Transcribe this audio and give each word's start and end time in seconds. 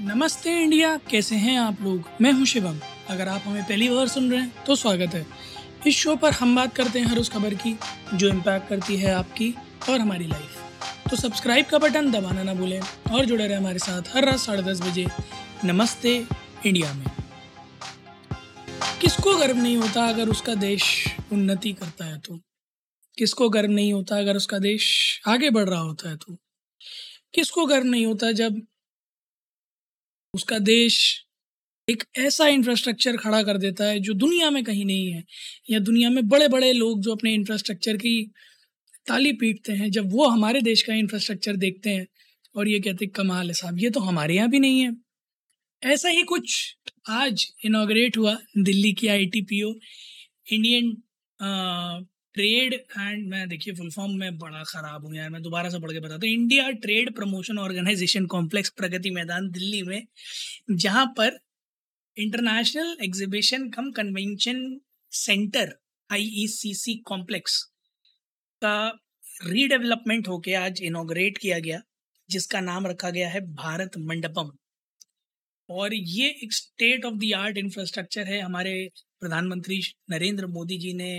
नमस्ते 0.00 0.50
इंडिया, 0.62 0.96
कैसे 1.10 1.36
हैं 1.36 1.56
आप 1.58 1.82
लोग? 1.82 2.04
मैं 2.20 2.30
हूँ 2.32 2.44
शिवम। 2.46 2.78
अगर 3.08 3.28
आप 3.28 3.42
हमें 3.44 3.62
पहली 3.64 3.88
बार 3.88 4.08
सुन 4.08 4.30
रहे 4.30 4.40
हैं 4.40 4.64
तो 4.64 4.76
स्वागत 4.76 5.14
है। 5.14 5.26
इस 5.86 5.96
शो 5.96 6.14
पर 6.16 6.32
हम 6.32 6.56
बात 6.56 6.74
करते 6.76 6.98
हैं 6.98 7.06
हर 7.06 7.18
उस 7.18 7.28
खबर 7.28 7.54
की, 7.54 7.74
जो 8.14 8.28
इम्पैक्ट 8.28 8.68
करती 8.68 8.96
है 8.96 9.12
आपकी 9.14 9.52
और 9.90 10.00
हमारी 10.00 10.26
लाइफ 10.26 11.10
तो 11.10 11.16
सब्सक्राइब 11.16 11.66
का 11.66 11.78
बटन 11.78 12.10
दबाना 12.10 12.42
ना 12.42 12.54
भूलें 12.54 12.80
और 12.80 13.24
जुड़े 13.24 13.46
रहे 13.46 13.56
हमारे 13.56 13.78
साथ 13.78 14.14
हर 14.14 14.24
रात 14.24 14.38
साढ़े 14.38 14.62
दस 14.62 14.80
बजे 14.80 15.06
नमस्ते 15.64 16.16
इंडिया 16.66 16.92
में। 16.92 17.06
किसको 19.00 19.36
गर्व 19.36 19.56
नहीं 19.56 19.76
होता 19.76 20.08
अगर 20.08 20.28
उसका 20.28 20.54
देश 20.54 21.04
उन्नति 21.32 21.72
करता 21.72 22.04
है 22.04 22.18
तो? 22.18 22.40
किसको 23.18 23.48
गर्व 23.48 23.70
नहीं 23.70 23.92
होता 23.92 24.18
अगर 24.18 24.36
उसका 24.36 24.58
देश 24.58 25.20
आगे 25.28 25.50
बढ़ 25.50 25.68
रहा 25.68 25.80
होता 25.80 26.10
है 26.10 26.16
तो? 26.16 26.36
किसको 27.34 27.66
गर्व 27.66 27.84
नहीं 27.84 28.06
होता 28.06 28.32
जब 28.32 28.62
उसका 30.34 30.58
देश 30.58 30.96
एक 31.88 32.04
ऐसा 32.18 32.46
इंफ्रास्ट्रक्चर 32.48 33.16
खड़ा 33.16 33.42
कर 33.42 33.58
देता 33.58 33.84
है 33.84 33.98
जो 34.00 34.12
दुनिया 34.14 34.50
में 34.50 34.62
कहीं 34.64 34.84
नहीं 34.84 35.10
है, 35.12 35.24
या 35.70 35.78
दुनिया 35.78 36.10
में 36.10 36.28
बड़े 36.28 36.48
बड़े 36.48 36.72
लोग 36.72 37.00
जो 37.02 37.14
अपने 37.14 37.34
इंफ्रास्ट्रक्चर 37.34 37.96
की 37.96 38.32
ताली 39.06 39.32
पीटते 39.32 39.72
हैं, 39.72 39.90
जब 39.90 40.12
वो 40.12 40.26
हमारे 40.28 40.60
देश 40.60 40.82
का 40.82 40.94
इंफ्रास्ट्रक्चर 40.94 41.56
देखते 41.56 41.90
हैं 41.90 42.06
और 42.54 42.68
ये 42.68 42.80
कहते 42.80 43.04
हैं, 43.04 43.12
कमाल 43.12 43.46
है 43.46 43.54
साहब, 43.54 43.78
ये 43.78 43.90
तो 43.90 44.00
हमारे 44.00 44.34
यहाँ 44.36 44.48
भी 44.50 44.58
नहीं 44.58 44.80
है। 44.80 44.92
ऐसा 45.82 46.08
ही 46.08 46.22
कुछ 46.22 46.76
आज 47.10 47.46
इनाग्रेट 47.64 48.16
हुआ 48.16 48.36
दिल्ली 48.58 48.92
की 48.92 49.06
आई 49.06 49.30
इंडियन 50.46 50.92
ट्रेड 52.34 52.74
एंड 52.74 53.28
मैं 53.28 53.48
देखिए 53.48 53.74
फुल 53.74 53.90
फॉर्म 53.90 54.12
में 54.18 54.38
बड़ा 54.38 54.62
ख़राब 54.64 55.04
हूँ 55.06 55.14
यार, 55.16 55.30
मैं 55.30 55.42
दोबारा 55.42 55.68
से 55.70 55.78
पढ़ 55.80 55.92
के 55.92 56.00
बताता 56.00 56.26
हूँ। 56.26 56.32
India 56.32 56.70
trade 56.82 57.14
promotion 57.16 57.58
organisation 57.58 58.26
complex 58.26 58.70
Pragati 58.72 59.10
Maidan 59.10 59.50
Delhi 59.50 59.82
में, 59.82 60.06
जहाँ 60.72 61.06
पर 61.18 61.38
international 62.16 62.96
exhibition 63.02 63.68
cum 63.70 63.90
convention 63.92 64.58
centre 65.12 65.74
IECC 66.10 66.94
complex 67.06 67.62
का 68.62 68.76
रीडेवलपमेंट 69.42 70.28
होके 70.28 70.54
आज 70.54 70.82
इनोग्रेट 70.82 71.38
किया 71.38 71.58
गया, 71.58 71.80
जिसका 72.28 72.60
नाम 72.62 72.86
रखा 72.86 73.10
गया 73.10 73.28
है 73.28 73.40
भारत 73.54 73.98
मंडपम। 74.00 74.50
और 75.68 75.94
ये 75.94 76.28
एक 76.42 76.52
state 76.52 77.04
of 77.04 77.14
the 77.14 77.32
art 77.36 77.58
infrastructure 77.58 78.26
है। 78.26 78.40
हमारे 78.40 78.74
प्रधानमंत्री 79.20 79.80
नरेंद्र 80.10 80.46
मोदी 80.48 80.78
जी 80.78 80.92
ने 80.94 81.10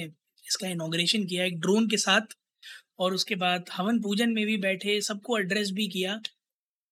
इसका 0.48 0.68
इनोग्रेशन 0.68 1.26
किया 1.26 1.46
एक 1.46 1.60
ड्रोन 1.62 1.88
के 1.90 1.98
साथ 1.98 2.36
और 3.00 3.14
उसके 3.14 3.36
बाद 3.36 3.70
हवन 3.74 4.00
पूजन 4.02 4.30
में 4.34 4.46
भी 4.46 4.58
बैठे 4.60 5.00
सबको 5.02 5.38
एड्रेस 5.40 5.72
भी 5.72 5.88
किया। 5.88 6.20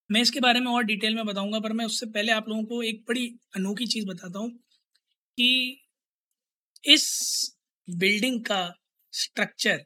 मैं 0.10 0.22
इसके 0.22 0.40
बारे 0.40 0.60
में 0.60 0.72
और 0.72 0.84
डिटेल 0.84 1.16
में 1.16 1.26
बताऊँगा 1.26 1.60
पर 1.60 1.74
मैं 1.74 1.86
उससे 1.86 2.06
पहले 2.08 2.32
आप 2.32 2.50
लोगों 2.50 2.64
को 2.66 2.82
एक 2.84 3.04
बड़ी 3.10 3.28
अनोखी 3.56 3.88
चीज़ 3.88 4.06
बताता 4.08 4.40
हूँ 4.40 4.50
कि 5.38 5.50
इस 6.86 7.06
बिल्डिंग 7.88 8.44
का 8.46 8.62
स्ट्रक्चर 9.14 9.84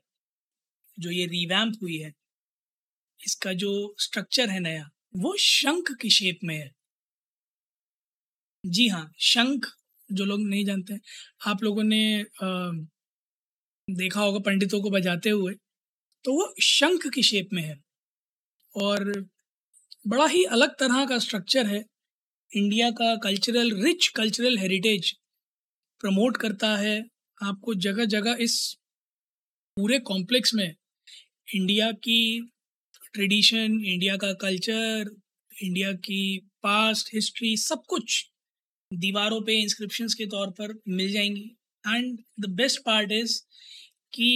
जो 0.98 1.12
ये 1.12 1.26
रिवैम्प 1.28 1.76
हुई 1.82 1.98
है 1.98 2.12
इसका 3.20 3.54
जो 3.54 3.72
स्ट्रक्चर 4.00 4.50
है 4.50 4.60
नया 4.60 4.90
वो 5.18 5.36
शंख 5.40 5.92
की 6.02 6.10
शेप 6.10 6.40
में 6.44 6.56
है। 6.58 6.70
जी 8.64 8.88
हाँ 8.88 9.12
शंख 9.22 9.66
जो 10.10 10.26
लोग 10.26 10.40
नहीं 10.42 10.66
जानते 10.66 10.98
आप 11.48 11.64
लोगों 11.64 11.84
ने 11.84 12.02
आ, 12.44 12.72
देखा 13.88 14.22
होगा 14.22 14.40
पंडितों 14.40 14.82
को 14.82 14.90
बजाते 14.90 15.30
हुए 15.30 15.54
तो 16.26 16.34
वो 16.34 16.54
शंख 16.62 17.08
की 17.08 17.24
शेप 17.24 17.50
में 17.54 17.62
है। 17.64 17.78
और 18.76 19.12
बड़ा 20.08 20.26
ही 20.28 20.44
अलग 20.46 20.76
तरह 20.80 21.06
का 21.06 21.18
स्ट्रक्चर 21.20 21.66
है। 21.66 21.84
इंडिया 22.52 22.90
का 22.92 23.16
cultural 23.16 23.72
rich 23.84 24.08
cultural 24.08 24.58
heritage 24.58 25.12
promote 26.02 26.38
करता 26.38 26.76
है। 26.78 26.98
आपको 27.44 27.74
जगह 27.74 28.06
जगह 28.06 28.38
इस 28.40 28.58
पूरे 29.78 30.00
कॉम्प्लेक्स 30.00 30.54
में 30.54 30.68
इंडिया 31.56 31.92
की 31.92 32.20
ट्रेडिशन 33.14 33.80
इंडिया 33.86 34.16
का 34.18 34.34
कल्चर 34.34 35.16
इंडिया 35.64 35.92
की 35.94 36.38
पास्ट 36.64 37.14
हिस्ट्री 37.14 37.56
सब 37.58 37.84
कुछ 37.90 38.24
दीवारों 38.92 39.42
पे 39.42 39.62
इंस्क्रिप्शंस 39.62 40.14
के 40.14 40.26
तौर 40.26 40.50
पर 40.52 40.80
मिल 40.88 41.12
जाएँगी। 41.14 41.57
And 41.88 42.18
the 42.40 42.50
best 42.56 42.82
part 42.86 43.12
is 43.14 43.40
कि 44.14 44.30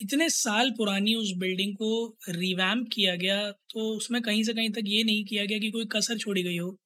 इतने 0.00 0.28
साल 0.30 0.70
पुरानी 0.78 1.14
उस 1.14 1.32
बिल्डिंग 1.38 1.74
को 1.76 1.88
रिवैम्प 2.30 2.88
किया 2.92 3.14
गया 3.16 3.50
तो 3.70 3.88
उसमें 3.96 4.20
कहीं 4.22 4.42
से 4.44 4.52
कहीं 4.54 4.70
तक 4.72 4.84
ये 4.86 5.02
नहीं 5.04 5.24
किया 5.24 5.44
गया 5.44 5.58
कि 5.58 5.70
कोई 5.70 5.84
कसर 5.92 6.18
छोड़ी 6.18 6.42
गई 6.42 6.56
हो। 6.58 6.76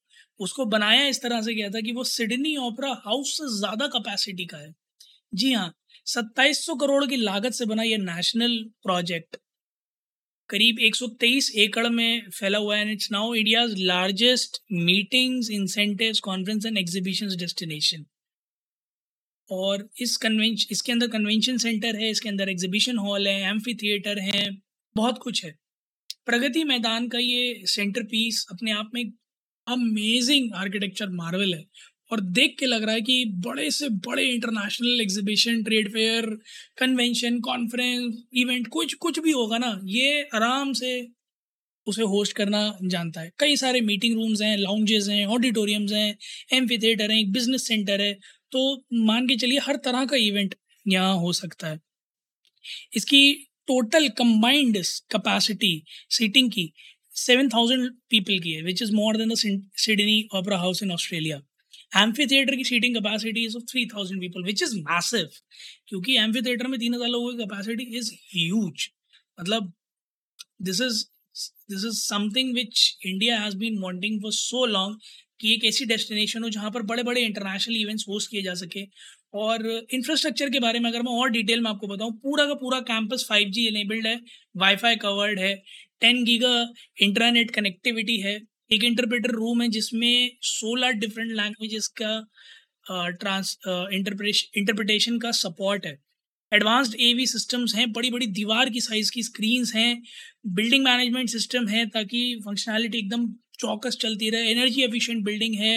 उसको 0.41 0.65
बनाया 0.67 1.07
इस 1.09 1.23
तरह 1.23 1.41
से 1.43 1.55
गया 1.55 1.69
था 1.71 1.81
कि 1.81 1.93
वो 1.93 2.05
सिडनी 2.07 2.57
ओपरा 2.59 2.91
हाउस 3.05 3.37
से 3.39 3.49
ज़्यादा 3.59 3.87
कैपेसिटी 3.89 4.47
का 4.47 4.59
है। 4.59 4.73
जी 5.35 5.53
हाँ 5.53 5.73
सत्ताईस 6.07 6.65
सौ 6.67 6.75
करोड़ 6.77 7.05
की 7.07 7.17
लागत 7.19 7.53
से 7.55 7.67
बना 7.67 7.83
ये 7.85 7.97
नेशनल 7.99 8.59
प्रोजेक्ट 8.85 9.37
करीब 10.51 10.77
123 10.81 11.51
एकड़ 11.59 11.89
में 11.89 12.31
फैला 12.31 12.59
हुआ 12.59 12.77
है 12.77 12.93
it's 12.93 13.11
now 13.12 13.34
India's 13.34 13.75
largest 13.79 14.59
meetings 14.73 15.51
incentives 15.51 16.21
conference 16.21 16.67
and 16.67 16.79
exhibitions 16.79 17.37
destination 17.37 18.05
और 19.51 19.89
इस 20.01 20.17
कन्वेंशन 20.17 20.73
इसके 20.73 20.93
अंदर 20.93 21.09
कन्वेंशन 21.09 21.56
सेंटर 21.56 21.97
है, 21.97 22.11
इसके 22.11 22.29
अंदर 22.29 22.49
एग्जीबिशन 22.49 22.99
हॉल 22.99 23.27
है 23.29 23.41
एम्फी 23.51 23.75
थिएटर 23.75 24.19
है, 24.21 24.51
बहुत 24.97 25.19
कुछ 25.19 25.45
है। 25.45 25.55
प्रगति 26.27 26.65
मैदान 26.65 27.09
का 27.09 27.19
ये 27.19 27.62
सेंटर 27.67 28.03
पीस 28.03 28.47
अपने 28.51 28.73
आप 28.73 28.91
में 28.95 29.05
अमेजिंग 29.67 30.55
आर्किटेक्चर 30.55 31.09
मार्वल 31.12 31.55
है। 31.55 31.65
और 32.11 32.21
देख 32.33 32.55
के 32.59 32.67
लग 32.67 32.83
रहा 32.84 32.94
है 32.94 33.00
कि 33.00 33.25
बड़े 33.47 33.71
से 33.71 33.89
बड़े 34.06 34.25
international 34.25 35.00
exhibition 35.00 35.62
trade 35.65 35.93
fair 35.93 36.27
convention 36.78 37.41
conference 37.41 38.22
event 38.34 38.69
कुछ 38.69 38.94
कुछ 38.97 39.19
भी 39.21 39.33
होगा 39.33 39.59
ना, 39.59 39.81
ये 39.84 40.22
आराम 40.34 40.72
से 40.75 41.06
उसे 41.87 42.03
होस्ट 42.05 42.37
करना 42.37 42.61
जानता 42.84 43.21
है। 43.21 43.31
कई 43.39 43.56
सारे 43.56 43.81
मीटिंग 43.83 44.15
रूम्स 44.15 44.41
हैं 44.43 44.56
लाउंजेस 44.59 45.09
हैं 45.09 45.27
ऑडिटोरियम्स 45.28 45.93
हैं 45.93 46.17
एम्फी 46.53 46.78
थिएटर 46.78 47.11
हैं, 47.11 47.19
एक 47.19 47.33
बिज़नेस 47.33 47.67
सेंटर 47.69 48.00
है 48.00 48.12
तो 48.53 48.84
मान 49.05 49.27
के 49.28 49.37
चलिए 49.37 49.59
हर 49.59 49.77
तरह 49.84 50.05
का 50.06 50.17
इवेंट 50.19 50.55
यहाँ 50.87 51.15
हो 51.19 51.33
सकता 51.33 51.69
है। 51.69 51.78
इसकी 52.97 53.33
टोटल 53.69 54.09
कंबाइंड 54.19 54.77
कैपेसिटी 55.12 55.83
सीटिंग 56.11 56.50
की 56.53 56.73
सेवन 57.17 57.49
थाउज़ेंड 57.49 57.91
पीपल 58.11 58.38
की 58.38 58.53
है 58.53 58.62
which 58.62 58.83
is 58.83 58.93
more 58.94 59.17
than 59.17 59.28
the 59.28 59.37
Sydney 59.37 60.28
Opera 60.37 60.59
House 60.59 60.83
in 60.83 60.91
Australia 60.93 61.41
amphitheatre 62.27 62.57
की 62.57 62.65
seating 62.65 62.95
capacity 62.95 63.45
is 63.47 63.57
of 63.57 63.65
three 63.71 63.84
thousand 63.87 64.21
people 64.21 64.45
which 64.45 64.62
is 64.62 64.77
massive 64.81 65.29
क्योंकि 65.89 66.17
एम्फी 66.19 66.43
थिएटर 66.43 66.67
में 66.67 66.79
तीन 66.81 66.95
हज़ार 66.95 67.09
लोगों 67.09 67.33
की 67.33 67.39
कैपेसिटी 67.39 67.84
इज़ 67.99 68.12
ह्यूज 68.33 68.89
मतलब 69.39 69.73
this 70.62 70.81
is 70.81 71.05
this 71.71 71.85
is 71.85 72.01
something 72.01 72.55
which 72.55 72.97
India 73.06 73.41
has 73.41 73.56
been 73.59 73.79
wanting 73.83 74.21
for 74.23 74.33
so 74.33 74.65
long 74.67 74.99
कि 75.41 75.53
एक 75.55 75.65
ऐसी 75.65 75.85
डेस्टिनेशन 75.87 76.43
हो 76.43 76.49
जहाँ 76.51 76.71
पर 76.71 76.83
बड़े 76.91 77.03
बड़े 77.03 77.21
इंटरनेशनल 77.21 77.77
इवेंट्स 77.77 78.05
होस्ट 78.09 78.31
किए 78.31 78.43
जा 78.43 78.55
सके। 78.55 78.85
और 79.35 79.67
इंफ्रास्ट्रक्चर 79.95 80.51
के 80.51 80.61
बारे 80.61 80.79
में 80.81 80.89
अगर 80.91 81.03
मैं 81.03 81.12
और 81.12 81.31
डिटेल 81.31 81.61
में 81.61 81.71
आपको 81.71 81.87
बताऊँ, 81.87 82.12
पूरा 82.12 82.47
का 82.47 82.55
पूरा 82.55 82.81
कैंपस 82.83 83.27
फाइव 83.29 83.49
जी 83.51 83.67
एनेबल्ड 83.69 84.06
है 84.06 84.21
वाईफाई 84.56 84.97
कवर्ड 84.97 85.39
है 85.41 85.55
टेन 86.01 86.23
गीगा 86.25 86.53
इंटरनेट 87.03 87.51
कनेक्टिविटी 87.51 88.19
है। 88.21 88.39
एक 88.71 88.84
इंटरप्रेटर 88.84 89.31
रूम 89.32 89.62
है 89.62 89.69
जिसमें 89.71 90.31
सोलह 90.44 90.91
डिफरेंट 91.00 91.32
लैंग्वेजेस 91.32 91.87
का 92.03 93.10
ट्रांस 93.12 93.56
इंटरप्रिटेशन 93.69 95.19
का 95.19 95.31
सपोर्ट 95.34 95.87
है। 95.87 95.99
एडवांस्ड 96.53 96.94
एवी 97.03 97.26
सिस्टम्स 97.26 97.75
हैं 97.75 97.91
बड़ी 97.93 98.10
बड़ी 98.10 98.26
दीवार 98.34 98.71
की 98.71 98.81
साइज़ 98.81 99.10
की 99.12 99.22
स्क्रीन्स 99.22 99.75
हैं 99.75 100.03
बिल्डिंग 100.55 100.84
मैनेजमेंट 100.84 101.28
सिस्टम 101.31 101.67
है 101.69 101.87
ताकि 101.88 102.20
फंक्शनैलिटी 102.44 102.99
एकदम 102.99 103.26
चौकस 103.61 103.96
चलती 104.00 104.29
रहे। 104.31 104.50
एनर्जी 104.50 104.82
एफिशिएंट 104.82 105.25
बिल्डिंग 105.25 105.55
है 105.56 105.75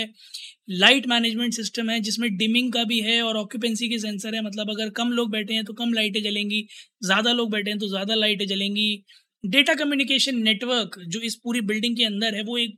लाइट 0.72 1.08
मैनेजमेंट 1.08 1.54
सिस्टम 1.54 1.90
है, 1.90 2.00
जिसमें 2.02 2.36
डिमिंग 2.38 2.72
का 2.74 2.84
भी 2.84 3.00
है 3.02 3.22
और 3.24 3.38
ऑक्यूपेंसी 3.38 3.90
के 3.90 4.00
सेंसर 4.00 4.36
है। 4.36 4.42
मतलब 4.46 4.70
अगर 4.70 4.90
कम 4.98 5.12
लोग 5.12 5.32
बैठे 5.32 5.54
हैं 5.54 5.64
तो 5.66 5.74
कम 5.74 5.94
लाइटें 5.94 6.22
जलेंगी, 6.24 6.68
ज़्यादा 7.04 7.32
लोग 7.34 7.52
बैठे 7.52 7.70
हैं 7.70 7.80
तो 7.80 7.88
ज़्यादा 7.90 8.16
लाइटें 8.16 8.46
जलेंगी। 8.48 9.04
डेटा 9.44 9.74
कम्युनिकेशन 9.76 10.38
नेटवर्क 10.44 11.00
जो 11.08 11.20
इस 11.22 11.36
पूरी 11.44 11.62
बिल्डिंग 11.64 11.96
के 11.98 12.06
अंदर 12.06 12.36
है, 12.36 12.44
वो 12.44 12.58
एक 12.58 12.76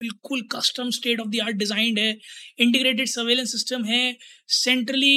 बिल्कुल 0.00 0.42
custom 0.52 0.90
state 0.90 1.20
of 1.20 1.28
the 1.28 1.40
art 1.42 1.56
designed 1.56 1.98
है 1.98 2.10
इंटीग्रेटेड 2.58 3.08
सर्वेलेंस 3.08 3.52
सिस्टम 3.52 3.84
है 3.84 4.16
सेंट्रली 4.54 5.16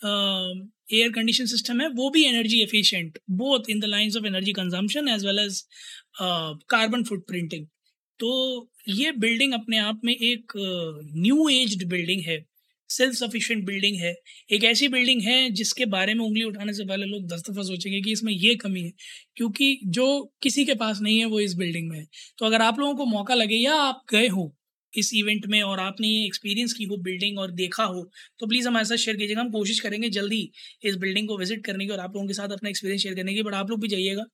एयर 0.00 1.10
कंडीशन 1.12 1.46
सिस्टम 1.46 1.80
है, 1.80 1.88
वो 1.88 2.10
भी 2.10 2.24
energy 2.24 2.60
efficient 2.62 3.18
both 3.32 3.70
in 3.70 3.80
the 3.80 3.84
lines 3.86 4.16
of 4.16 4.26
energy 4.26 4.52
consumption 4.52 5.08
as 5.08 5.24
well 5.26 5.38
as 5.38 5.62
carbon 6.70 7.04
footprinting 7.28 7.66
तो 8.20 8.30
ये 8.88 9.10
बिल्डिंग 9.18 9.52
अपने 9.54 9.78
आप 9.78 10.00
में 10.04 10.14
एक 10.14 10.52
न्यू 11.16 11.48
एज्ड 11.50 11.84
बिल्डिंग 11.88 12.22
है। 12.26 12.38
सेल्फ 12.90 13.14
सफिशिएंट 13.14 13.64
बिल्डिंग 13.66 13.96
है। 13.96 14.14
एक 14.50 14.64
ऐसी 14.64 14.88
बिल्डिंग 14.88 15.22
है 15.22 15.50
जिसके 15.52 15.86
बारे 15.88 16.14
में 16.14 16.24
उंगली 16.24 16.44
उठाने 16.44 16.72
से 16.74 16.84
पहले 16.84 17.06
लोग 17.06 17.26
दस 17.28 17.42
दफ़ा 17.50 17.62
सोचेंगे 17.64 18.00
कि 18.00 18.12
इसमें 18.12 18.32
ये 18.34 18.54
कमी 18.56 18.82
है, 18.82 18.92
क्योंकि 19.36 19.78
जो 19.86 20.06
किसी 20.42 20.64
के 20.64 20.74
पास 20.76 21.00
नहीं 21.02 21.18
है 21.18 21.24
वो 21.26 21.40
इस 21.40 21.54
बिल्डिंग 21.56 21.90
में 21.90 21.98
है। 21.98 22.06
तो 22.38 22.46
अगर 22.46 22.62
आप 22.62 22.78
लोगों 22.78 22.94
को 22.94 23.06
मौका 23.08 23.34
लगे 23.34 23.56
या 23.56 23.74
आप 23.82 24.04
गए 24.12 24.28
हो 24.28 24.52
इस 24.94 25.10
इवेंट 25.14 25.46
में 25.46 25.60
और 25.62 25.80
आपने 25.80 26.08
ये 26.08 26.24
एक्सपीरियंस 26.26 26.72
की 26.72 26.84
हो 26.84 26.96
बिल्डिंग 26.98 27.38
और 27.38 27.50
देखा 27.52 27.84
हो 27.84 28.02
तो 28.40 28.46
प्लीज़ 28.46 28.68
हमारे 28.68 28.84
साथ 28.86 28.96
शेयर 28.96 29.16
कीजिएगा। 29.16 29.40
हम 29.40 29.50
कोशिश 29.50 29.80
करेंगे 29.80 30.08
जल्दी 30.10 30.40
इस 30.84 30.96
बिल्डिंग 30.96 31.28
को 31.28 31.38
विज़िट 31.38 31.64
करने 31.66 31.86
की 31.86 31.92
और 31.92 32.00
आप 32.00 32.14
लोगों 32.14 32.26
के 32.28 32.34
साथ 32.34 32.52
अपना 32.52 32.70
एक्सपीरियंस 32.70 33.02
शेयर 33.02 33.14
करने 33.14 33.34
की 33.34 33.42
बट 33.42 33.54
आप 33.54 33.70
लोग 33.70 33.80
भी 33.80 33.88
जाइएगा। 33.88 34.24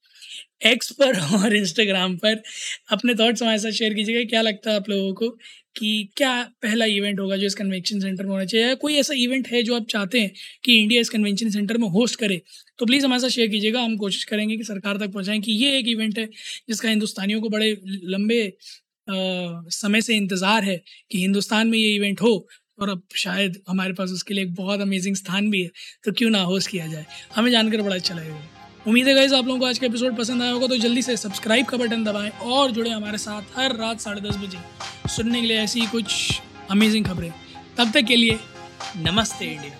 एक्स 0.65 0.91
पर 1.01 1.19
और 1.39 1.57
इंस्टाग्राम 1.57 2.17
पर 2.19 2.43
अपने 2.91 3.15
थॉट्स 3.15 3.43
हमारे 3.43 3.59
साथ 3.59 3.71
शेयर 3.73 3.95
कीजिएगा। 3.95 4.25
क्या 4.31 4.43
लगता 4.43 4.71
है 4.71 4.77
आप 4.77 4.89
लोगों 4.91 5.13
को 5.15 5.29
कि 5.77 5.89
क्या 6.17 6.33
पहला 6.63 6.85
इवेंट 6.87 7.21
होगा 7.21 7.37
जो 7.37 7.47
इस 7.47 7.55
कन्वेंशन 7.55 8.01
सेंटर 8.01 8.25
में 8.25 8.31
होना 8.31 8.45
चाहिए? 8.45 8.67
या 8.67 8.75
कोई 8.77 8.95
ऐसा 8.97 9.15
इवेंट 9.17 9.49
है 9.49 9.63
जो 9.63 9.75
आप 9.77 9.87
चाहते 9.91 10.21
हैं 10.21 10.31
कि 10.65 10.77
इंडिया 10.83 11.01
इस 11.01 11.09
कन्वेंशन 11.11 11.51
सेंटर 11.51 11.79
में 11.79 11.89
होस्ट 11.91 12.19
करे? 12.21 12.41
तो 12.79 12.87
प्लीज़ 12.87 13.05
हमारे 13.07 13.21
साथ 13.21 13.29
शेयर 13.31 13.49
कीजिएगा। 13.49 13.83
हम 13.83 13.97
कोशिश 13.99 14.25
करेंगे 14.25 14.57
कि 14.57 14.65
सरकार 14.65 14.99
तक 14.99 15.13
पहुँचाएँ 15.13 15.41
कि 15.41 15.53
ये 15.55 15.79
एक 15.79 15.89
इवेंट 15.89 16.19
है 16.19 16.27
जिसका 16.69 16.89
हिंदुस्तानियों 16.89 17.41
को 17.41 17.49
बड़े 17.51 17.77
लंबे 18.07 18.43
समय 19.09 20.01
से 20.01 20.17
इंतज़ार 20.17 20.65
है 20.65 20.77
कि 21.11 21.19
हिंदुस्तान 21.19 21.69
में 21.69 21.79
ये 21.79 21.95
इवेंट 21.95 22.23
हो 22.23 22.35
और 22.81 22.91
अब 22.91 23.03
शायद 23.17 23.61
हमारे 23.69 23.93
पास 23.93 24.11
उसके 24.11 24.35
लिए 24.35 24.45
एक 24.45 24.55
बहुत 24.55 24.81
अमेजिंग 24.81 25.17
स्थान 25.17 25.51
भी 25.51 25.63
है 25.63 25.71
तो 26.05 26.13
क्यों 26.13 26.31
ना 26.31 26.41
होस्ट 26.43 26.71
किया 26.71 26.87
जाए? 26.87 27.07
हमें 27.37 27.51
जानकर 27.51 27.83
बड़ा 27.83 27.95
अच्छा 27.95 28.15
लगेगा। 28.15 28.41
उम्मीद 28.87 29.09
है 29.09 29.15
गाइज़ 29.15 29.35
आप 29.35 29.47
लोगों 29.47 29.61
को 29.61 29.67
आज 29.67 29.79
का 29.79 29.87
एपिसोड 29.87 30.17
पसंद 30.17 30.43
आया 30.43 30.53
होगा 30.53 30.67
तो 30.67 30.77
जल्दी 30.77 31.03
से 31.03 31.17
सब्सक्राइब 31.17 31.67
का 31.67 31.77
बटन 31.77 32.05
दबाएँ 32.05 32.31
और 32.31 32.71
जुड़े 32.71 32.91
हमारे 32.91 33.19
साथ 33.19 33.59
हर 33.59 33.77
रात 33.77 34.01
साढ़े 34.01 34.21
दस 34.21 34.37
बजे 34.37 34.59
सुनने 35.09 35.41
के 35.41 35.47
लिए 35.47 35.59
ऐसी 35.59 35.87
कुछ 35.87 36.41
अमेजिंग 36.71 37.07
खबरें। 37.07 37.33
तब 37.79 37.93
तक 37.93 38.05
के 38.05 38.17
लिए 38.17 38.39
नमस्ते 38.99 39.45
इंडिया। 39.45 39.79